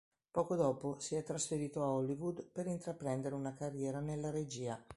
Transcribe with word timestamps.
Poco 0.31 0.55
dopo, 0.55 0.97
si 0.97 1.13
è 1.13 1.21
trasferito 1.21 1.83
a 1.83 1.89
Hollywood 1.91 2.43
per 2.51 2.65
intraprendere 2.65 3.35
una 3.35 3.53
carriera 3.53 3.99
nella 3.99 4.31
regia. 4.31 4.83